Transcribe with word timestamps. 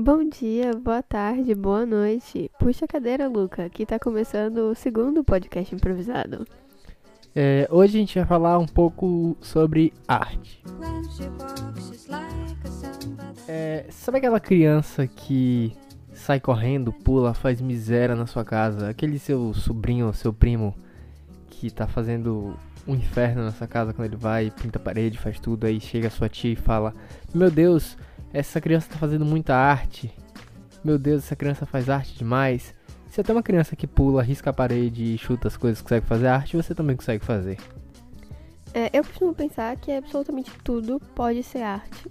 Bom 0.00 0.28
dia, 0.28 0.74
boa 0.76 1.02
tarde, 1.02 1.52
boa 1.56 1.84
noite. 1.84 2.48
Puxa 2.56 2.84
a 2.84 2.88
cadeira, 2.88 3.26
Luca, 3.26 3.68
que 3.68 3.84
tá 3.84 3.98
começando 3.98 4.70
o 4.70 4.74
segundo 4.76 5.24
podcast 5.24 5.74
improvisado. 5.74 6.46
É, 7.34 7.66
hoje 7.68 7.96
a 7.96 8.00
gente 8.00 8.16
vai 8.16 8.24
falar 8.24 8.60
um 8.60 8.66
pouco 8.66 9.36
sobre 9.40 9.92
arte. 10.06 10.62
É, 13.48 13.86
sabe 13.90 14.18
aquela 14.18 14.38
criança 14.38 15.04
que 15.04 15.72
sai 16.12 16.38
correndo, 16.38 16.92
pula, 16.92 17.34
faz 17.34 17.60
miséria 17.60 18.14
na 18.14 18.26
sua 18.26 18.44
casa? 18.44 18.90
Aquele 18.90 19.18
seu 19.18 19.52
sobrinho, 19.52 20.14
seu 20.14 20.32
primo 20.32 20.76
que 21.50 21.72
tá 21.72 21.88
fazendo 21.88 22.56
um 22.86 22.94
inferno 22.94 23.44
nessa 23.44 23.66
casa 23.66 23.92
quando 23.92 24.06
ele 24.06 24.16
vai, 24.16 24.52
pinta 24.62 24.78
a 24.78 24.82
parede, 24.82 25.18
faz 25.18 25.40
tudo, 25.40 25.66
aí 25.66 25.80
chega 25.80 26.06
a 26.06 26.10
sua 26.10 26.28
tia 26.28 26.52
e 26.52 26.56
fala: 26.56 26.94
Meu 27.34 27.50
Deus, 27.50 27.96
essa 28.32 28.60
criança 28.60 28.88
tá 28.90 28.96
fazendo 28.96 29.24
muita 29.24 29.54
arte. 29.54 30.12
Meu 30.84 30.98
Deus, 30.98 31.24
essa 31.24 31.36
criança 31.36 31.66
faz 31.66 31.88
arte 31.88 32.16
demais. 32.16 32.74
Se 33.10 33.20
até 33.20 33.32
uma 33.32 33.42
criança 33.42 33.74
que 33.74 33.86
pula, 33.86 34.22
risca 34.22 34.50
a 34.50 34.52
parede 34.52 35.14
e 35.14 35.18
chuta 35.18 35.48
as 35.48 35.56
coisas 35.56 35.80
consegue 35.80 36.06
fazer 36.06 36.26
arte, 36.28 36.56
você 36.56 36.74
também 36.74 36.96
consegue 36.96 37.24
fazer. 37.24 37.58
É, 38.74 38.90
eu 38.92 39.02
costumo 39.02 39.34
pensar 39.34 39.74
que 39.76 39.90
absolutamente 39.90 40.52
tudo 40.62 41.00
pode 41.14 41.42
ser 41.42 41.62
arte. 41.62 42.06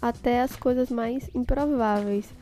Até 0.00 0.42
as 0.42 0.56
coisas 0.56 0.90
mais 0.90 1.28
improváveis. 1.34 2.32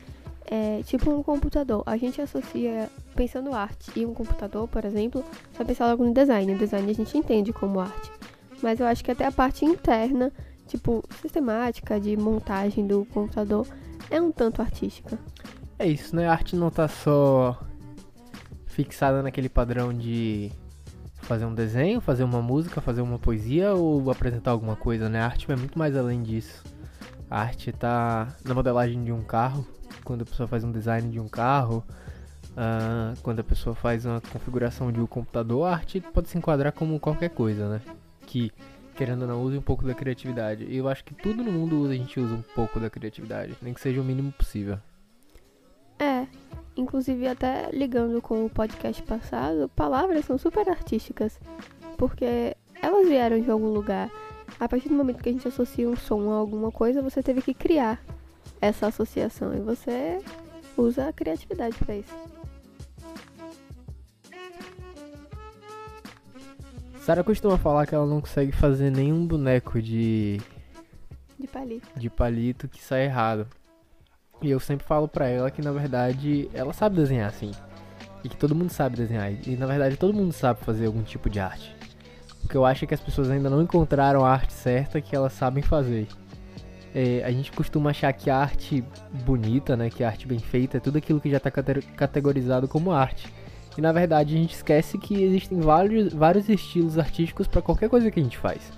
É, 0.45 0.81
tipo 0.83 1.09
um 1.11 1.23
computador. 1.23 1.83
A 1.85 1.97
gente 1.97 2.21
associa, 2.21 2.89
pensando 3.15 3.53
arte 3.53 3.91
e 3.95 4.05
um 4.05 4.13
computador, 4.13 4.67
por 4.67 4.85
exemplo, 4.85 5.23
só 5.55 5.63
pensar 5.63 5.87
logo 5.87 6.03
no 6.03 6.13
design. 6.13 6.53
O 6.53 6.57
design 6.57 6.89
a 6.89 6.93
gente 6.93 7.17
entende 7.17 7.51
como 7.51 7.79
arte. 7.79 8.11
Mas 8.61 8.79
eu 8.79 8.85
acho 8.85 9.03
que 9.03 9.11
até 9.11 9.25
a 9.25 9.31
parte 9.31 9.65
interna, 9.65 10.31
tipo, 10.71 11.03
sistemática 11.21 11.99
de 11.99 12.15
montagem 12.15 12.87
do 12.87 13.05
computador, 13.05 13.67
é 14.09 14.21
um 14.21 14.31
tanto 14.31 14.61
artística. 14.61 15.19
É 15.77 15.85
isso, 15.85 16.15
né? 16.15 16.27
A 16.27 16.31
arte 16.31 16.55
não 16.55 16.69
tá 16.69 16.87
só 16.87 17.59
fixada 18.65 19.21
naquele 19.21 19.49
padrão 19.49 19.93
de 19.93 20.51
fazer 21.23 21.45
um 21.45 21.53
desenho, 21.53 21.99
fazer 21.99 22.23
uma 22.23 22.41
música, 22.41 22.79
fazer 22.79 23.01
uma 23.01 23.19
poesia 23.19 23.73
ou 23.73 24.09
apresentar 24.09 24.51
alguma 24.51 24.75
coisa, 24.75 25.09
né? 25.09 25.21
A 25.21 25.25
arte 25.25 25.45
vai 25.45 25.57
muito 25.57 25.77
mais 25.77 25.95
além 25.95 26.23
disso. 26.23 26.63
A 27.29 27.41
arte 27.41 27.71
tá 27.71 28.33
na 28.45 28.53
modelagem 28.53 29.03
de 29.03 29.11
um 29.11 29.21
carro, 29.21 29.65
quando 30.03 30.21
a 30.21 30.25
pessoa 30.25 30.47
faz 30.47 30.63
um 30.63 30.71
design 30.71 31.09
de 31.09 31.19
um 31.19 31.27
carro, 31.27 31.83
uh, 32.51 33.19
quando 33.21 33.39
a 33.39 33.43
pessoa 33.43 33.75
faz 33.75 34.05
uma 34.05 34.21
configuração 34.21 34.91
de 34.91 35.01
um 35.01 35.05
computador, 35.05 35.67
a 35.67 35.73
arte 35.73 35.99
pode 35.99 36.29
se 36.29 36.37
enquadrar 36.37 36.71
como 36.71 36.99
qualquer 36.99 37.29
coisa, 37.29 37.67
né? 37.67 37.81
Que, 38.25 38.51
querendo 39.01 39.23
ou 39.23 39.27
não, 39.27 39.41
use 39.41 39.57
um 39.57 39.61
pouco 39.63 39.83
da 39.83 39.95
criatividade. 39.95 40.63
E 40.63 40.77
eu 40.77 40.87
acho 40.87 41.03
que 41.03 41.15
tudo 41.15 41.41
no 41.41 41.51
mundo 41.51 41.89
a 41.89 41.95
gente 41.95 42.19
usa 42.19 42.35
um 42.35 42.43
pouco 42.53 42.79
da 42.79 42.87
criatividade, 42.87 43.57
nem 43.59 43.73
que 43.73 43.81
seja 43.81 43.99
o 43.99 44.03
mínimo 44.03 44.31
possível. 44.31 44.77
É, 45.97 46.27
inclusive 46.77 47.27
até 47.27 47.71
ligando 47.71 48.21
com 48.21 48.45
o 48.45 48.49
podcast 48.49 49.01
passado, 49.01 49.67
palavras 49.75 50.23
são 50.25 50.37
super 50.37 50.69
artísticas, 50.69 51.39
porque 51.97 52.55
elas 52.79 53.07
vieram 53.07 53.41
de 53.41 53.49
algum 53.49 53.69
lugar. 53.69 54.07
A 54.59 54.69
partir 54.69 54.89
do 54.89 54.93
momento 54.93 55.23
que 55.23 55.29
a 55.29 55.31
gente 55.31 55.47
associa 55.47 55.89
um 55.89 55.95
som 55.95 56.31
a 56.31 56.35
alguma 56.35 56.71
coisa, 56.71 57.01
você 57.01 57.23
teve 57.23 57.41
que 57.41 57.55
criar 57.55 57.99
essa 58.61 58.85
associação 58.85 59.51
e 59.55 59.61
você 59.61 60.19
usa 60.77 61.07
a 61.07 61.13
criatividade 61.13 61.75
para 61.79 61.95
isso. 61.95 62.30
Sara 67.01 67.23
costuma 67.23 67.57
falar 67.57 67.87
que 67.87 67.95
ela 67.95 68.05
não 68.05 68.21
consegue 68.21 68.51
fazer 68.51 68.91
nenhum 68.91 69.25
boneco 69.25 69.81
de 69.81 70.39
de 71.39 71.47
palito, 71.47 71.87
de 71.99 72.09
palito 72.11 72.67
que 72.67 72.81
sai 72.81 73.05
errado. 73.05 73.47
E 74.39 74.51
eu 74.51 74.59
sempre 74.59 74.85
falo 74.85 75.07
pra 75.07 75.27
ela 75.27 75.49
que 75.49 75.63
na 75.63 75.71
verdade 75.71 76.47
ela 76.53 76.71
sabe 76.73 76.97
desenhar 76.97 77.27
assim. 77.27 77.49
E 78.23 78.29
que 78.29 78.37
todo 78.37 78.53
mundo 78.53 78.69
sabe 78.69 78.97
desenhar. 78.97 79.31
E 79.31 79.57
na 79.57 79.65
verdade 79.65 79.97
todo 79.97 80.13
mundo 80.13 80.31
sabe 80.31 80.59
fazer 80.63 80.85
algum 80.85 81.01
tipo 81.01 81.27
de 81.27 81.39
arte. 81.39 81.75
O 82.43 82.47
que 82.47 82.55
eu 82.55 82.63
acho 82.63 82.83
é 82.85 82.87
que 82.87 82.93
as 82.93 83.01
pessoas 83.01 83.31
ainda 83.31 83.49
não 83.49 83.63
encontraram 83.63 84.23
a 84.23 84.31
arte 84.31 84.53
certa 84.53 85.01
que 85.01 85.15
elas 85.15 85.33
sabem 85.33 85.63
fazer. 85.63 86.07
É, 86.93 87.23
a 87.23 87.31
gente 87.31 87.51
costuma 87.51 87.89
achar 87.89 88.13
que 88.13 88.29
a 88.29 88.37
arte 88.37 88.83
bonita, 89.25 89.75
né, 89.75 89.89
que 89.89 90.03
a 90.03 90.07
arte 90.07 90.27
bem 90.27 90.37
feita 90.37 90.77
é 90.77 90.79
tudo 90.79 90.99
aquilo 90.99 91.19
que 91.19 91.31
já 91.31 91.37
está 91.37 91.49
categorizado 91.49 92.67
como 92.67 92.91
arte. 92.91 93.27
E 93.77 93.81
na 93.81 93.91
verdade 93.91 94.35
a 94.35 94.37
gente 94.37 94.55
esquece 94.55 94.97
que 94.97 95.23
existem 95.23 95.59
vários, 95.59 96.13
vários 96.13 96.49
estilos 96.49 96.97
artísticos 96.97 97.47
para 97.47 97.61
qualquer 97.61 97.89
coisa 97.89 98.11
que 98.11 98.19
a 98.19 98.23
gente 98.23 98.37
faz. 98.37 98.71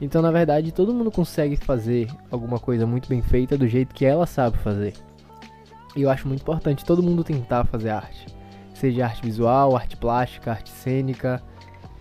Então, 0.00 0.20
na 0.20 0.30
verdade, 0.30 0.72
todo 0.72 0.92
mundo 0.92 1.10
consegue 1.10 1.56
fazer 1.56 2.08
alguma 2.30 2.58
coisa 2.58 2.86
muito 2.86 3.08
bem 3.08 3.22
feita 3.22 3.56
do 3.56 3.66
jeito 3.66 3.94
que 3.94 4.04
ela 4.04 4.26
sabe 4.26 4.58
fazer. 4.58 4.92
E 5.96 6.02
eu 6.02 6.10
acho 6.10 6.28
muito 6.28 6.42
importante 6.42 6.84
todo 6.84 7.02
mundo 7.02 7.24
tentar 7.24 7.64
fazer 7.64 7.88
arte. 7.90 8.26
Seja 8.74 9.06
arte 9.06 9.22
visual, 9.22 9.74
arte 9.74 9.96
plástica, 9.96 10.50
arte 10.50 10.68
cênica, 10.68 11.42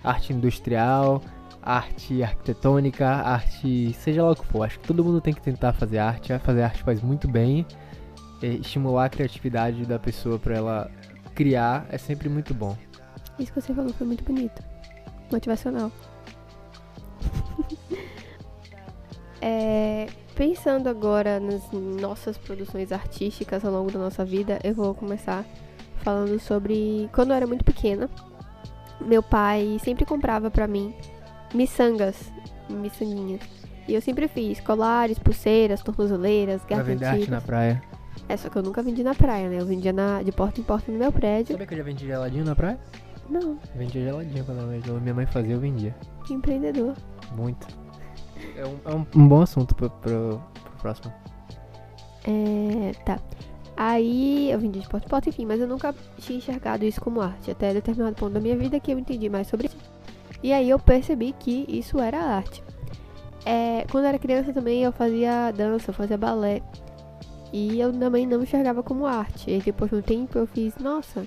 arte 0.03 0.34
industrial, 0.34 1.22
arte 1.61 2.22
arquitetônica, 2.22 3.07
arte 3.07 3.94
seja 3.94 4.23
lá 4.23 4.31
o 4.31 4.35
que 4.35 4.45
for. 4.45 4.63
Acho 4.63 4.78
que 4.78 4.88
todo 4.88 5.01
mundo 5.01 5.22
tem 5.22 5.34
que 5.34 5.41
tentar 5.41 5.72
fazer 5.72 6.00
arte. 6.00 6.38
Fazer 6.39 6.63
arte 6.63 6.84
faz 6.84 7.01
muito 7.01 7.29
bem. 7.29 7.66
estimular 8.41 9.05
a 9.05 9.09
criatividade 9.09 9.85
da 9.85 9.97
pessoa 9.97 10.38
para 10.38 10.57
ela 10.57 10.91
criar 11.35 11.85
é 11.90 11.97
sempre 11.97 12.29
muito 12.29 12.53
bom. 12.53 12.75
Isso 13.38 13.51
que 13.51 13.62
você 13.62 13.73
falou 13.73 13.94
foi 13.94 14.07
muito 14.07 14.23
bonito. 14.23 14.63
Motivacional. 15.31 15.91
é, 19.41 20.07
pensando 20.34 20.88
agora 20.88 21.40
nas 21.40 21.69
nossas 21.72 22.38
produções 22.38 22.91
artísticas 22.91 23.66
ao 23.66 23.72
longo 23.72 23.91
da 23.91 24.00
nossa 24.00 24.23
vida, 24.23 24.59
eu 24.63 24.73
vou 24.73 24.96
começar 24.96 25.46
falando 25.97 26.40
sobre 26.40 27.09
quando 27.13 27.31
eu 27.31 27.35
era 27.35 27.46
muito 27.46 27.66
pequena. 27.66 28.09
Meu 29.02 29.22
pai 29.22 29.78
sempre 29.84 30.06
comprava 30.06 30.50
para 30.50 30.66
mim 30.67 30.96
miçangas, 31.53 32.31
miçanguinhas. 32.69 33.41
E 33.88 33.94
eu 33.94 34.02
sempre 34.02 34.28
fiz 34.28 34.59
colares, 34.62 35.19
pulseiras, 35.19 35.81
tornozeleiras, 35.81 36.62
gargantilhas. 36.66 37.00
Pra 37.00 37.12
vender 37.12 37.22
arte 37.22 37.31
na 37.31 37.41
praia. 37.41 37.84
É, 38.28 38.38
só 38.38 38.50
que 38.50 38.58
eu 38.58 38.64
nunca 38.64 38.81
vendi 38.81 39.03
na 39.03 39.14
praia, 39.14 39.50
né? 39.50 39.59
Eu 39.59 39.66
vendia 39.66 39.94
na, 39.94 40.24
de 40.24 40.31
porta 40.31 40.59
em 40.59 40.64
porta 40.64 40.92
no 40.92 40.98
meu 40.98 41.12
prédio. 41.12 41.53
Sabia 41.53 41.68
que 41.68 41.74
eu 41.74 41.78
já 41.78 41.84
vendi 41.84 42.06
geladinho 42.06 42.46
na 42.46 42.56
praia? 42.56 42.80
Não. 43.30 43.52
Eu 43.52 43.78
vendia 43.78 44.03
geladinho 44.03 44.46
quando 44.46 45.02
minha 45.02 45.14
mãe 45.14 45.26
fazia, 45.26 45.53
eu 45.53 45.59
vendia. 45.59 45.96
Que 46.26 46.34
empreendedor. 46.34 46.96
Muito. 47.36 47.68
É 48.58 48.66
um, 48.66 48.78
é 48.86 48.96
um, 48.96 49.06
um 49.16 49.28
bom 49.28 49.42
assunto 49.42 49.74
pro, 49.74 49.90
pro, 49.90 50.42
pro 50.64 50.72
próximo. 50.80 51.12
É. 52.28 52.92
Tá. 53.03 53.20
Aí 53.78 54.52
eu 54.52 54.59
vendi 54.59 54.80
de 54.80 54.88
porta 54.88 55.06
em 55.06 55.09
porta, 55.09 55.30
enfim, 55.30 55.46
mas 55.46 55.59
eu 55.59 55.68
nunca 55.68 55.94
tinha 56.18 56.38
enxergado 56.38 56.86
isso 56.86 57.02
como 57.02 57.22
arte. 57.22 57.52
Até 57.52 57.74
determinado 57.74 58.16
ponto 58.16 58.34
da 58.34 58.40
minha 58.40 58.56
vida 58.56 58.80
que 58.80 58.92
eu 58.92 59.00
entendi 59.00 59.30
mais 59.30 59.47
sobre 59.47 59.68
isso. 59.68 59.78
E 60.42 60.53
aí 60.53 60.70
eu 60.70 60.80
percebi 60.80 61.34
que 61.38 61.66
isso 61.68 62.00
era 62.00 62.20
arte. 62.20 62.64
É, 63.46 63.86
quando 63.92 64.06
eu 64.06 64.09
era 64.09 64.20
criança 64.20 64.53
também 64.53 64.84
eu 64.84 64.92
fazia 64.92 65.52
dança, 65.52 65.90
eu 65.90 65.94
fazia 65.94 66.18
balé. 66.18 66.62
E 67.53 67.79
eu 67.79 67.91
também 67.94 68.25
não 68.25 68.44
enxergava 68.44 68.83
como 68.83 69.06
arte. 69.06 69.51
E 69.51 69.59
depois 69.59 69.91
de 69.91 69.97
um 69.97 70.01
tempo 70.01 70.38
eu 70.38 70.47
fiz, 70.47 70.75
nossa, 70.78 71.25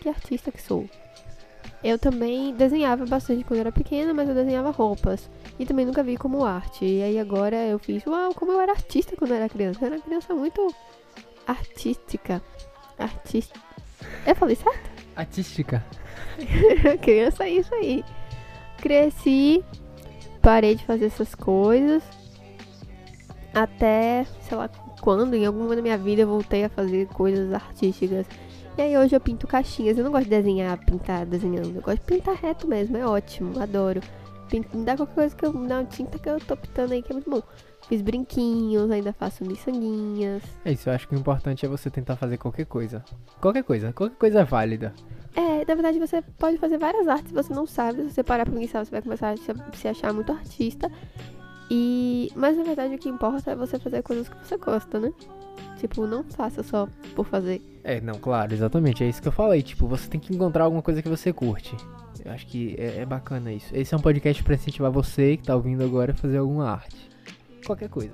que 0.00 0.08
artista 0.08 0.50
que 0.50 0.60
sou. 0.60 0.88
Eu 1.82 1.98
também 1.98 2.54
desenhava 2.54 3.06
bastante 3.06 3.44
quando 3.44 3.60
era 3.60 3.70
pequena, 3.70 4.12
mas 4.12 4.28
eu 4.28 4.34
desenhava 4.34 4.70
roupas. 4.70 5.30
E 5.58 5.64
também 5.64 5.86
nunca 5.86 6.02
vi 6.02 6.16
como 6.16 6.44
arte. 6.44 6.84
E 6.84 7.02
aí 7.02 7.18
agora 7.18 7.56
eu 7.56 7.78
fiz, 7.78 8.04
uau, 8.06 8.34
como 8.34 8.52
eu 8.52 8.60
era 8.60 8.72
artista 8.72 9.16
quando 9.16 9.30
eu 9.30 9.36
era 9.36 9.48
criança. 9.48 9.80
Eu 9.80 9.86
era 9.86 9.96
uma 9.96 10.02
criança 10.02 10.34
muito 10.34 10.74
artística. 11.46 12.42
Artista. 12.98 13.58
Eu 14.26 14.34
falei 14.34 14.56
certo? 14.56 14.90
Artística. 15.14 15.84
criança 17.00 17.44
é 17.44 17.50
isso 17.50 17.74
aí. 17.74 18.04
Cresci, 18.78 19.64
parei 20.42 20.74
de 20.74 20.84
fazer 20.84 21.06
essas 21.06 21.34
coisas. 21.34 22.02
Até, 23.54 24.24
sei 24.42 24.56
lá 24.56 24.68
quando, 25.00 25.34
em 25.34 25.46
algum 25.46 25.60
momento 25.60 25.76
da 25.76 25.82
minha 25.82 25.98
vida, 25.98 26.22
eu 26.22 26.28
voltei 26.28 26.64
a 26.64 26.68
fazer 26.68 27.06
coisas 27.08 27.52
artísticas. 27.52 28.26
E 28.76 28.82
aí 28.82 28.96
hoje 28.96 29.14
eu 29.14 29.20
pinto 29.20 29.46
caixinhas. 29.46 29.98
Eu 29.98 30.04
não 30.04 30.12
gosto 30.12 30.24
de 30.24 30.30
desenhar, 30.30 30.78
pintar 30.84 31.26
desenhando. 31.26 31.76
Eu 31.76 31.82
gosto 31.82 31.98
de 31.98 32.06
pintar 32.06 32.34
reto 32.36 32.66
mesmo, 32.68 32.96
é 32.96 33.06
ótimo, 33.06 33.60
adoro. 33.60 34.00
Pinto, 34.48 34.76
me 34.76 34.84
dá 34.84 34.96
qualquer 34.96 35.14
coisa 35.14 35.36
que 35.36 35.44
eu. 35.44 35.52
Não, 35.52 35.84
tinta 35.84 36.18
que 36.18 36.28
eu 36.28 36.38
tô 36.38 36.56
pintando 36.56 36.94
aí 36.94 37.02
que 37.02 37.12
é 37.12 37.14
muito 37.14 37.28
bom. 37.28 37.42
Fiz 37.88 38.02
brinquinhos, 38.02 38.90
ainda 38.90 39.12
faço 39.12 39.44
miçanguinhas. 39.44 40.42
É 40.64 40.72
isso, 40.72 40.88
eu 40.88 40.92
acho 40.92 41.08
que 41.08 41.14
o 41.14 41.18
importante 41.18 41.64
é 41.64 41.68
você 41.68 41.90
tentar 41.90 42.16
fazer 42.16 42.36
qualquer 42.36 42.66
coisa. 42.66 43.02
Qualquer 43.40 43.64
coisa, 43.64 43.92
qualquer 43.92 44.16
coisa 44.16 44.40
é 44.40 44.44
válida. 44.44 44.94
É, 45.34 45.64
na 45.64 45.74
verdade 45.74 45.98
você 45.98 46.22
pode 46.38 46.58
fazer 46.58 46.78
várias 46.78 47.06
artes, 47.08 47.32
você 47.32 47.52
não 47.54 47.66
sabe, 47.66 48.02
se 48.02 48.10
você 48.10 48.22
parar 48.22 48.44
pra 48.44 48.54
pensar, 48.54 48.84
você 48.84 48.90
vai 48.90 49.02
começar 49.02 49.30
a 49.30 49.36
se 49.76 49.88
achar 49.88 50.12
muito 50.12 50.32
artista. 50.32 50.90
E, 51.70 52.32
mas 52.34 52.56
na 52.56 52.64
verdade 52.64 52.94
o 52.94 52.98
que 52.98 53.08
importa 53.08 53.50
é 53.50 53.56
você 53.56 53.78
fazer 53.78 54.02
coisas 54.02 54.28
que 54.28 54.36
você 54.36 54.56
gosta, 54.56 54.98
né? 54.98 55.12
Tipo, 55.78 56.06
não 56.06 56.24
faça 56.24 56.62
só 56.62 56.88
por 57.14 57.26
fazer. 57.26 57.62
É, 57.84 58.00
não, 58.00 58.14
claro, 58.14 58.52
exatamente. 58.52 59.04
É 59.04 59.08
isso 59.08 59.22
que 59.22 59.28
eu 59.28 59.32
falei. 59.32 59.62
Tipo, 59.62 59.86
você 59.86 60.08
tem 60.08 60.18
que 60.18 60.34
encontrar 60.34 60.64
alguma 60.64 60.82
coisa 60.82 61.02
que 61.02 61.08
você 61.08 61.32
curte. 61.32 61.76
Eu 62.24 62.32
acho 62.32 62.46
que 62.46 62.74
é, 62.78 63.02
é 63.02 63.06
bacana 63.06 63.52
isso. 63.52 63.74
Esse 63.74 63.94
é 63.94 63.96
um 63.96 64.00
podcast 64.00 64.42
para 64.42 64.54
incentivar 64.54 64.90
você 64.90 65.36
que 65.36 65.44
tá 65.44 65.54
ouvindo 65.54 65.84
agora 65.84 66.12
a 66.12 66.14
fazer 66.14 66.38
alguma 66.38 66.68
arte. 66.68 67.08
Qualquer 67.64 67.88
coisa. 67.88 68.12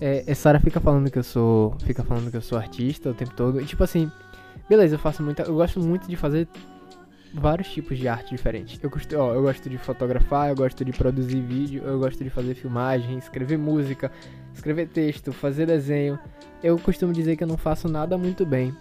É, 0.00 0.24
é, 0.26 0.34
Sara 0.34 0.60
fica 0.60 0.80
falando 0.80 1.10
que 1.10 1.18
eu 1.18 1.22
sou. 1.24 1.76
Fica 1.84 2.02
falando 2.02 2.30
que 2.30 2.36
eu 2.36 2.42
sou 2.42 2.58
artista 2.58 3.10
o 3.10 3.14
tempo 3.14 3.34
todo. 3.34 3.60
E 3.60 3.64
tipo 3.64 3.82
assim, 3.82 4.10
beleza, 4.68 4.94
eu 4.94 4.98
faço 4.98 5.22
muita. 5.22 5.42
Eu 5.42 5.54
gosto 5.54 5.80
muito 5.80 6.08
de 6.08 6.16
fazer 6.16 6.48
vários 7.32 7.68
tipos 7.68 7.98
de 7.98 8.08
arte 8.08 8.30
diferentes. 8.30 8.78
Eu, 8.82 8.90
gosto, 8.90 9.16
ó, 9.16 9.34
eu 9.34 9.42
gosto 9.42 9.68
de 9.68 9.78
fotografar, 9.78 10.48
eu 10.48 10.56
gosto 10.56 10.84
de 10.84 10.92
produzir 10.92 11.40
vídeo, 11.40 11.82
eu 11.84 11.98
gosto 11.98 12.22
de 12.22 12.30
fazer 12.30 12.54
filmagem, 12.54 13.18
escrever 13.18 13.58
música, 13.58 14.10
escrever 14.54 14.88
texto, 14.88 15.32
fazer 15.32 15.66
desenho. 15.66 16.18
Eu 16.62 16.78
costumo 16.78 17.12
dizer 17.12 17.36
que 17.36 17.44
eu 17.44 17.48
não 17.48 17.56
faço 17.56 17.88
nada 17.88 18.16
muito 18.16 18.44
bem. 18.44 18.74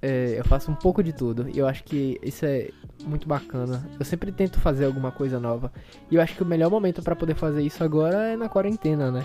É, 0.00 0.34
eu 0.36 0.44
faço 0.44 0.70
um 0.70 0.74
pouco 0.74 1.02
de 1.02 1.12
tudo. 1.12 1.48
E 1.48 1.58
eu 1.58 1.66
acho 1.66 1.84
que 1.84 2.18
isso 2.22 2.44
é 2.44 2.70
muito 3.04 3.28
bacana. 3.28 3.86
Eu 3.98 4.04
sempre 4.04 4.32
tento 4.32 4.58
fazer 4.58 4.84
alguma 4.84 5.12
coisa 5.12 5.38
nova. 5.38 5.72
E 6.10 6.16
eu 6.16 6.20
acho 6.20 6.34
que 6.34 6.42
o 6.42 6.46
melhor 6.46 6.70
momento 6.70 7.02
para 7.02 7.14
poder 7.14 7.34
fazer 7.34 7.62
isso 7.62 7.84
agora 7.84 8.28
é 8.28 8.36
na 8.36 8.48
quarentena, 8.48 9.12
né? 9.12 9.24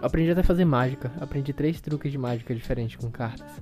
Eu 0.00 0.06
aprendi 0.06 0.30
até 0.30 0.40
a 0.40 0.44
fazer 0.44 0.64
mágica. 0.64 1.12
Aprendi 1.20 1.52
três 1.52 1.80
truques 1.80 2.10
de 2.10 2.16
mágica 2.16 2.54
diferentes 2.54 2.96
com 2.96 3.10
cartas. 3.10 3.60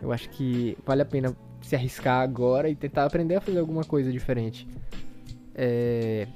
Eu 0.00 0.12
acho 0.12 0.28
que 0.30 0.76
vale 0.84 1.02
a 1.02 1.04
pena 1.04 1.34
se 1.62 1.74
arriscar 1.76 2.22
agora 2.22 2.68
e 2.68 2.74
tentar 2.74 3.04
aprender 3.04 3.36
a 3.36 3.40
fazer 3.40 3.58
alguma 3.58 3.84
coisa 3.84 4.10
diferente. 4.10 4.66
É, 5.54 6.26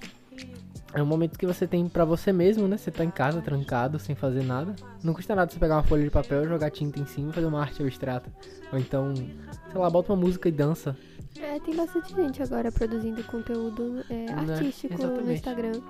é 0.93 1.03
um 1.03 1.07
momento 1.07 1.39
que 1.39 1.47
você 1.47 1.67
tem 1.67 1.89
pra 1.89 2.05
você 2.05 2.33
mesmo, 2.33 2.69
né? 2.69 2.77
Você 2.77 2.91
tá 2.91 3.05
em 3.05 3.11
casa, 3.11 3.41
trancado, 3.41 3.99
sem 3.99 4.15
fazer 4.15 4.45
nada. 4.45 4.77
Não 5.03 5.13
custa 5.13 5.35
nada 5.35 5.51
você 5.51 5.59
pegar 5.59 5.77
uma 5.77 5.83
folha 5.83 6.05
de 6.05 6.11
papel, 6.11 6.47
jogar 6.47 6.71
tinta 6.71 7.01
em 7.01 7.07
cima 7.07 7.31
e 7.31 7.33
fazer 7.33 7.47
uma 7.47 7.61
arte 7.61 7.83
abstrata. 7.83 8.31
Ou 8.73 8.79
então, 8.79 9.15
sei 9.15 9.81
lá, 9.81 9.91
bota 9.91 10.13
uma 10.13 10.21
música 10.21 10.49
e 10.49 10.53
dança. 10.53 10.97
É, 11.41 11.59
tem 11.59 11.75
bastante 11.75 12.15
gente 12.15 12.41
agora 12.43 12.71
produzindo 12.71 13.25
conteúdo 13.25 14.05
é, 14.09 14.27
Né? 14.27 14.55
artístico 14.55 14.97
no. 15.05 15.33
Instagram. 15.33 15.81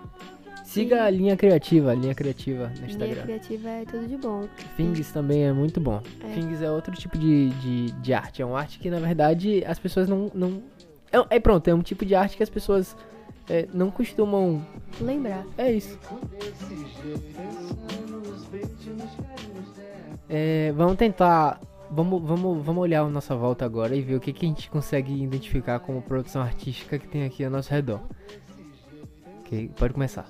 Siga 0.64 1.04
a 1.04 1.10
linha 1.10 1.36
criativa, 1.36 1.92
a 1.92 1.94
linha 1.94 2.14
criativa 2.14 2.68
no 2.68 2.74
Linha 2.74 2.86
Instagram. 2.86 3.22
criativa 3.22 3.68
é 3.68 3.84
tudo 3.84 4.08
de 4.08 4.16
bom. 4.16 4.48
Fings 4.76 5.12
também 5.12 5.44
é 5.44 5.52
muito 5.52 5.78
bom. 5.78 6.00
É. 6.20 6.28
Fings 6.34 6.62
é 6.62 6.70
outro 6.70 6.96
tipo 6.96 7.18
de, 7.18 7.50
de, 7.50 7.92
de 7.92 8.14
arte. 8.14 8.40
É 8.40 8.46
uma 8.46 8.58
arte 8.58 8.78
que, 8.78 8.88
na 8.88 8.98
verdade, 8.98 9.62
as 9.66 9.78
pessoas 9.78 10.08
não. 10.08 10.30
não... 10.34 10.62
É, 11.12 11.36
é 11.36 11.40
pronto, 11.40 11.68
é 11.68 11.74
um 11.74 11.82
tipo 11.82 12.04
de 12.04 12.14
arte 12.14 12.36
que 12.36 12.42
as 12.42 12.48
pessoas 12.48 12.96
é, 13.48 13.68
não 13.74 13.90
costumam. 13.90 14.66
Lembrar. 15.00 15.44
É 15.58 15.70
isso. 15.70 15.98
É, 20.28 20.72
vamos 20.72 20.96
tentar. 20.96 21.60
Vamos, 21.90 22.22
vamos, 22.22 22.64
vamos 22.64 22.82
olhar 22.82 23.02
a 23.02 23.08
nossa 23.08 23.36
volta 23.36 23.64
agora 23.64 23.94
e 23.94 24.00
ver 24.00 24.16
o 24.16 24.20
que, 24.20 24.32
que 24.32 24.46
a 24.46 24.48
gente 24.48 24.70
consegue 24.70 25.22
identificar 25.22 25.78
como 25.78 26.00
produção 26.02 26.42
artística 26.42 26.98
que 26.98 27.06
tem 27.06 27.24
aqui 27.24 27.44
ao 27.44 27.50
nosso 27.50 27.70
redor. 27.70 28.00
Ok, 29.40 29.70
pode 29.76 29.92
começar. 29.92 30.26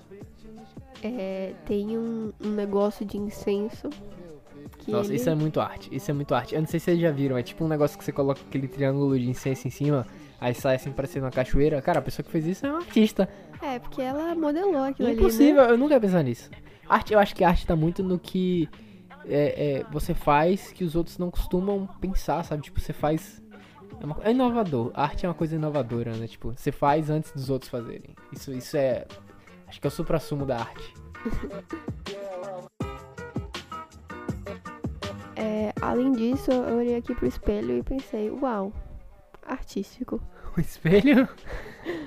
É, 1.06 1.53
tem 1.67 1.99
um, 1.99 2.33
um 2.43 2.51
negócio 2.51 3.05
de 3.05 3.19
incenso. 3.19 3.91
Nossa, 4.89 5.09
ele... 5.11 5.17
isso 5.17 5.29
é 5.31 5.35
muito 5.35 5.61
arte. 5.61 5.95
Isso 5.95 6.11
é 6.11 6.15
muito 6.15 6.35
arte. 6.35 6.55
Eu 6.55 6.61
não 6.61 6.69
sei 6.69 6.81
se 6.81 6.85
vocês 6.87 7.01
já 7.01 7.11
viram. 7.11 7.37
É 7.37 7.43
tipo 7.43 7.65
um 7.65 7.69
negócio 7.69 7.99
que 7.99 8.05
você 8.05 8.12
coloca 8.12 8.41
aquele 8.41 8.67
triângulo 8.69 9.19
de 9.19 9.29
incenso 9.29 9.67
em 9.69 9.71
cima. 9.71 10.06
Aí 10.41 10.55
sai 10.55 10.77
assim 10.77 10.91
parecendo 10.91 11.27
uma 11.27 11.31
cachoeira. 11.31 11.81
Cara, 11.83 11.99
a 11.99 12.03
pessoa 12.03 12.25
que 12.25 12.31
fez 12.31 12.47
isso 12.47 12.67
é 12.67 12.71
uma 12.71 12.79
artista. 12.81 13.29
É, 13.62 13.79
porque 13.79 14.01
ela 14.03 14.35
modelou 14.35 14.83
aquilo 14.83 15.09
ali, 15.09 15.17
Impossível, 15.19 15.65
né? 15.67 15.71
eu 15.73 15.79
nunca 15.79 15.95
ia 15.95 16.01
pensar 16.01 16.23
nisso. 16.23 16.51
Arte, 16.89 17.12
eu 17.15 17.19
acho 17.19 17.35
que 17.35 17.43
a 17.45 17.49
arte 17.49 17.67
tá 17.67 17.75
muito 17.75 18.03
no 18.03 18.19
que 18.19 18.69
é, 19.27 19.79
é, 19.81 19.87
você 19.91 20.12
faz 20.12 20.71
que 20.73 20.85
os 20.85 20.95
outros 20.95 21.17
não 21.19 21.31
costumam 21.31 21.87
pensar, 22.01 22.43
sabe? 22.45 22.62
Tipo, 22.62 22.81
você 22.81 22.93
faz. 22.93 23.43
É, 24.01 24.05
uma- 24.05 24.17
é 24.23 24.31
inovador. 24.33 24.91
A 24.95 25.05
arte 25.05 25.25
é 25.25 25.29
uma 25.29 25.35
coisa 25.35 25.56
inovadora, 25.56 26.12
né? 26.15 26.27
Tipo, 26.27 26.53
você 26.55 26.71
faz 26.73 27.09
antes 27.09 27.33
dos 27.33 27.49
outros 27.49 27.71
fazerem. 27.71 28.15
Isso, 28.33 28.53
isso 28.53 28.77
é. 28.77 29.06
Acho 29.75 29.81
que 29.81 29.87
é 29.88 29.88
o 29.88 29.91
supra-sumo 29.91 30.47
da 30.47 30.61
arte. 30.61 30.94
É, 35.37 35.73
além 35.82 36.12
disso, 36.12 36.53
eu 36.53 36.76
olhei 36.76 36.97
aqui 36.97 37.12
pro 37.12 37.26
espelho 37.26 37.76
e 37.76 37.82
pensei, 37.82 38.31
uau, 38.31 38.73
artístico. 39.44 40.21
O 40.56 40.61
espelho? 40.61 41.29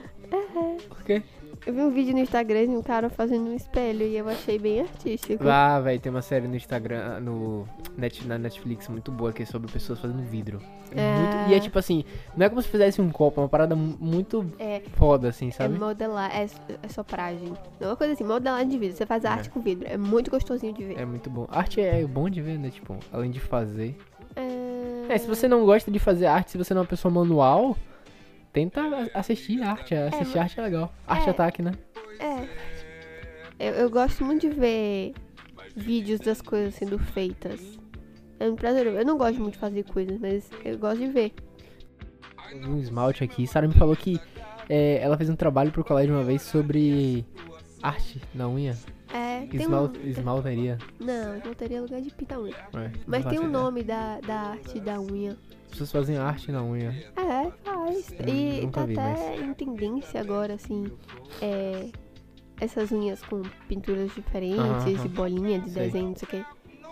Por 0.88 1.04
quê? 1.04 1.22
Eu 1.66 1.74
vi 1.74 1.82
um 1.82 1.92
vídeo 1.92 2.14
no 2.14 2.20
Instagram 2.20 2.68
de 2.68 2.76
um 2.78 2.82
cara 2.82 3.10
fazendo 3.10 3.50
um 3.50 3.56
espelho 3.56 4.04
e 4.06 4.16
eu 4.18 4.28
achei 4.30 4.58
bem 4.58 4.82
artístico. 4.82 5.44
Ah, 5.48 5.80
velho, 5.82 6.00
tem 6.00 6.10
uma 6.10 6.22
série 6.22 6.48
no 6.48 6.56
Instagram, 6.56 7.20
no 7.20 7.68
Net, 7.98 8.26
na 8.26 8.38
Netflix 8.38 8.88
muito 8.88 9.12
boa 9.12 9.34
que 9.34 9.44
é 9.44 9.46
sobre 9.46 9.70
pessoas 9.72 10.00
fazendo 10.00 10.22
vidro. 10.24 10.62
É 10.96 11.00
É. 11.02 11.18
muito- 11.18 11.52
e 11.52 11.54
é 11.56 11.60
tipo 11.60 11.78
assim, 11.78 12.06
não 12.38 12.46
é 12.46 12.50
como 12.50 12.62
se 12.62 12.70
fizesse 12.70 13.02
um 13.02 13.10
copo, 13.10 13.42
é 13.42 13.44
uma 13.44 13.50
parada 13.50 13.76
mu- 13.76 13.98
muito 14.00 14.46
É, 14.58 14.82
foda, 14.94 15.28
assim, 15.28 15.50
é 15.50 15.52
sabe? 15.52 15.78
modelar, 15.78 16.34
é, 16.34 16.48
é 16.82 16.88
sopragem. 16.88 17.50
Não 17.80 17.88
é 17.88 17.92
uma 17.92 17.96
coisa 17.98 18.14
assim, 18.14 18.24
modelagem 18.24 18.70
de 18.70 18.78
vidro. 18.78 18.96
Você 18.96 19.06
faz 19.06 19.26
É. 19.26 19.28
arte 19.28 19.50
com 19.50 19.60
vidro. 19.60 19.86
É 19.90 19.98
muito 19.98 20.32
gostosinho 20.32 20.72
de 20.74 20.84
ver. 20.86 20.98
É 21.00 21.06
muito 21.06 21.30
bom. 21.30 21.48
Arte 21.50 21.82
é 21.82 22.06
bom 22.06 22.30
de 22.30 22.42
ver, 22.42 22.58
né? 22.58 22.70
Tipo, 22.70 22.96
além 23.12 23.30
de 23.30 23.42
fazer. 23.42 23.98
É... 24.36 25.08
É, 25.10 25.18
se 25.18 25.28
você 25.28 25.48
não 25.48 25.66
gosta 25.66 25.90
de 25.92 26.00
fazer 26.00 26.28
arte, 26.28 26.52
se 26.52 26.58
você 26.58 26.74
não 26.74 26.80
é 26.80 26.84
uma 26.84 26.88
pessoa 26.90 27.14
manual, 27.14 27.76
tenta 28.58 28.82
assistir 29.14 29.62
arte. 29.62 29.94
Assistir 29.94 30.38
mas- 30.38 30.38
arte 30.38 30.60
é 30.60 30.64
legal. 30.64 30.94
Arte 31.06 31.28
é. 31.28 31.30
ataque, 31.30 31.62
né? 31.62 31.74
É. 32.20 32.48
Eu, 33.60 33.74
eu 33.74 33.90
gosto 33.90 34.26
muito 34.26 34.50
de 34.50 34.56
ver 34.56 35.14
vídeos 35.76 36.20
das 36.20 36.42
coisas 36.42 36.74
sendo 36.74 36.98
feitas. 36.98 37.78
É 38.40 38.46
muito 38.46 38.60
prazeroso. 38.60 38.98
Eu 38.98 39.06
não 39.06 39.18
gosto 39.18 39.40
muito 39.40 39.54
de 39.54 39.60
fazer 39.60 39.84
coisas, 39.84 40.20
mas 40.20 40.50
eu 40.66 40.78
gosto 40.78 41.00
de 41.00 41.08
ver. 41.08 41.34
Um 42.66 42.80
esmalte 42.80 43.24
aqui. 43.24 43.46
Sara 43.46 43.68
me 43.68 43.74
falou 43.76 43.96
que 43.96 44.20
é, 44.68 45.00
ela 45.02 45.18
fez 45.18 45.30
um 45.30 45.36
trabalho 45.36 45.72
pro 45.72 45.84
colégio 45.84 46.16
uma 46.16 46.24
vez 46.24 46.42
sobre 46.42 47.26
arte 47.84 48.20
na 48.34 48.48
unha. 48.50 48.76
É, 49.14 49.46
tem 49.46 49.62
Esmal, 49.62 49.86
um... 49.86 50.08
esmalteria. 50.08 50.78
Não, 51.00 51.40
não 51.46 51.54
teria 51.54 51.82
lugar 51.82 52.02
de 52.02 52.12
pintar 52.12 52.40
unha. 52.40 52.56
É, 52.56 52.92
Mas 53.06 53.26
tem 53.26 53.40
um 53.40 53.50
nome 53.50 53.84
da, 53.84 54.20
da 54.20 54.36
arte 54.52 54.80
da 54.80 55.00
unha. 55.00 55.38
As 55.66 55.72
pessoas 55.72 55.92
fazem 55.92 56.18
arte 56.18 56.52
na 56.52 56.64
unha. 56.64 56.90
É, 57.16 57.52
faz. 57.64 58.10
Hum, 58.12 58.28
E 58.28 58.68
tá 58.72 58.86
vi, 58.86 59.00
até 59.00 59.38
em 59.38 59.54
tendência 59.54 60.20
agora, 60.20 60.54
assim. 60.56 60.86
É, 61.42 61.90
essas 62.60 62.92
unhas 62.92 63.22
com 63.24 63.42
pinturas 63.68 64.14
diferentes 64.14 64.60
Aham, 64.60 65.06
e 65.06 65.08
bolinha 65.10 65.60
de 65.60 65.70
Sei. 65.70 65.84
desenho, 65.84 66.10
não 66.10 66.16
sei 66.16 66.28
o 66.28 66.32
quê. 66.32 66.46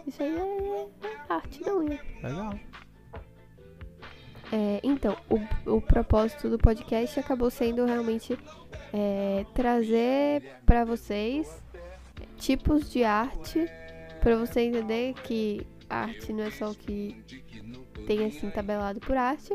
Isso 0.07 0.21
aí 0.23 0.35
é, 0.35 0.87
é 1.03 1.33
arte 1.33 1.63
da 1.63 1.75
unha. 1.75 1.99
Legal. 2.23 2.53
É, 4.51 4.79
então, 4.83 5.17
o, 5.29 5.75
o 5.77 5.81
propósito 5.81 6.49
do 6.49 6.57
podcast 6.57 7.19
acabou 7.19 7.49
sendo 7.49 7.83
realmente 7.85 8.37
é, 8.93 9.45
trazer 9.55 10.59
pra 10.65 10.85
vocês 10.85 11.64
tipos 12.37 12.91
de 12.91 13.03
arte, 13.03 13.65
pra 14.21 14.35
você 14.35 14.61
entender 14.61 15.13
que 15.23 15.65
arte 15.89 16.33
não 16.33 16.43
é 16.43 16.51
só 16.51 16.71
o 16.71 16.75
que 16.75 17.23
tem 18.07 18.25
assim 18.25 18.49
tabelado 18.49 18.99
por 18.99 19.15
arte, 19.17 19.53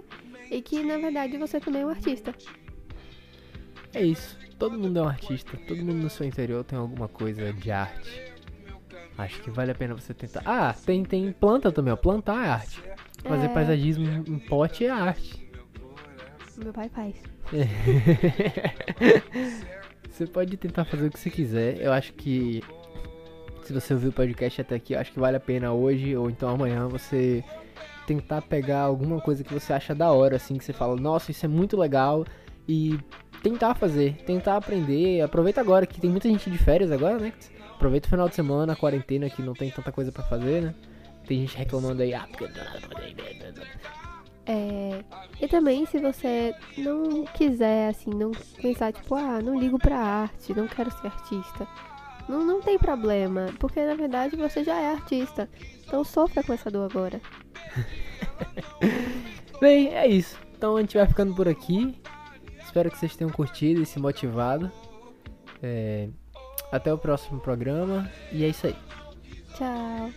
e 0.51 0.61
que 0.63 0.83
na 0.83 0.99
verdade 0.99 1.37
você 1.37 1.61
também 1.61 1.83
é 1.83 1.87
um 1.87 1.91
artista. 1.91 2.35
É 3.93 4.03
isso. 4.03 4.39
Todo 4.59 4.79
mundo 4.79 4.99
é 4.99 5.03
um 5.03 5.09
artista. 5.09 5.57
Todo 5.67 5.79
mundo 5.79 5.95
no 6.03 6.11
seu 6.11 6.27
interior 6.27 6.63
tem 6.65 6.79
alguma 6.79 7.09
coisa 7.09 7.53
de 7.53 7.71
arte. 7.71 8.33
Acho 9.17 9.41
que 9.43 9.51
vale 9.51 9.73
a 9.73 9.75
pena 9.75 9.95
você 9.95 10.15
tentar. 10.15 10.43
Ah, 10.45 10.75
tem, 10.87 11.05
tem 11.05 11.33
planta 11.33 11.73
também, 11.73 11.93
ó. 11.93 11.97
Plantar 11.97 12.47
é 12.47 12.51
arte. 12.51 12.81
Fazer 13.23 13.47
É. 13.47 13.49
paisagismo 13.49 14.07
em 14.27 14.39
pote 14.39 14.85
é 14.85 14.91
arte. 14.91 15.51
Meu 16.63 16.73
pai 16.73 16.89
faz. 16.91 17.15
você 20.21 20.27
pode 20.27 20.57
tentar 20.57 20.85
fazer 20.85 21.07
o 21.07 21.11
que 21.11 21.19
você 21.19 21.31
quiser. 21.31 21.81
Eu 21.81 21.93
acho 21.93 22.13
que 22.13 22.63
se 23.65 23.73
você 23.73 23.95
ouviu 23.95 24.11
o 24.11 24.13
podcast 24.13 24.61
até 24.61 24.75
aqui, 24.75 24.93
eu 24.93 25.01
acho 25.01 25.13
que 25.13 25.19
vale 25.19 25.37
a 25.37 25.41
pena 25.41 25.73
hoje 25.73 26.15
ou 26.15 26.29
então 26.29 26.51
amanhã 26.51 26.87
você 26.89 27.43
tentar 28.07 28.43
pegar 28.43 28.81
alguma 28.81 29.21
coisa 29.21 29.43
que 29.43 29.53
você 29.55 29.73
acha 29.73 29.95
da 29.95 30.11
hora, 30.11 30.37
assim, 30.37 30.59
que 30.59 30.65
você 30.65 30.73
fala, 30.73 30.97
nossa, 30.97 31.31
isso 31.31 31.47
é 31.47 31.49
muito 31.49 31.77
legal 31.77 32.27
e 32.69 32.99
tentar 33.43 33.75
fazer, 33.75 34.15
tentar 34.27 34.57
aprender. 34.57 35.23
Aproveita 35.23 35.61
agora 35.61 35.87
que 35.87 36.01
tem 36.01 36.11
muita 36.11 36.29
gente 36.29 36.51
de 36.51 36.59
férias 36.59 36.93
agora, 36.93 37.19
né? 37.19 37.33
Aproveita 37.75 38.09
o 38.09 38.11
final 38.11 38.29
de 38.29 38.35
semana, 38.35 38.75
a 38.75 38.77
quarentena 38.77 39.31
que 39.31 39.41
não 39.41 39.55
tem 39.55 39.71
tanta 39.71 39.91
coisa 39.91 40.13
pra 40.13 40.23
fazer, 40.25 40.61
né? 40.61 40.75
Tem 41.27 41.41
gente 41.41 41.57
reclamando 41.57 42.03
aí, 42.03 42.13
ah, 42.13 42.27
porque 42.29 42.45
É, 44.51 45.05
e 45.41 45.47
também, 45.47 45.87
se 45.87 46.01
você 46.01 46.53
não 46.77 47.25
quiser, 47.25 47.91
assim, 47.91 48.11
não 48.11 48.33
pensar, 48.61 48.93
tipo, 48.93 49.15
ah, 49.15 49.41
não 49.41 49.57
ligo 49.57 49.79
pra 49.79 49.97
arte, 49.97 50.53
não 50.53 50.67
quero 50.67 50.91
ser 50.91 51.07
artista. 51.07 51.69
Não, 52.29 52.45
não 52.45 52.61
tem 52.61 52.77
problema, 52.77 53.47
porque 53.61 53.85
na 53.85 53.95
verdade 53.95 54.35
você 54.35 54.65
já 54.65 54.81
é 54.81 54.91
artista. 54.91 55.49
Então 55.87 56.03
sofra 56.03 56.43
com 56.43 56.53
essa 56.53 56.69
dor 56.69 56.91
agora. 56.91 57.21
Bem, 59.61 59.95
é 59.95 60.09
isso. 60.09 60.37
Então 60.57 60.77
a 60.77 60.81
gente 60.81 60.97
vai 60.97 61.07
ficando 61.07 61.33
por 61.33 61.49
aqui. 61.49 61.95
Espero 62.61 62.91
que 62.91 62.99
vocês 62.99 63.15
tenham 63.15 63.31
curtido 63.31 63.81
e 63.81 63.87
se 63.87 64.01
motivado. 64.01 64.71
É, 65.63 66.09
Até 66.73 66.93
o 66.93 66.99
próximo 66.99 67.41
programa. 67.41 68.11
E 68.33 68.45
é 68.45 68.49
isso 68.49 68.67
aí. 68.67 68.77
Tchau. 69.57 70.11